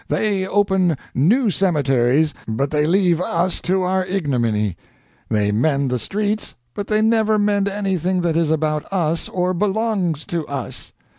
[0.07, 4.75] They open new cemeteries, but they leave us to our ignominy.
[5.29, 10.25] They mend the streets, but they never mend anything that is about us or belongs
[10.25, 10.91] to us.